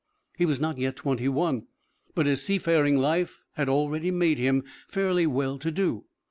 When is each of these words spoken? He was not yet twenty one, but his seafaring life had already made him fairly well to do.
He 0.35 0.47
was 0.47 0.59
not 0.59 0.79
yet 0.79 0.95
twenty 0.95 1.27
one, 1.27 1.67
but 2.15 2.25
his 2.25 2.41
seafaring 2.41 2.97
life 2.97 3.43
had 3.53 3.69
already 3.69 4.09
made 4.09 4.39
him 4.39 4.63
fairly 4.89 5.27
well 5.27 5.59
to 5.59 5.69
do. 5.69 6.05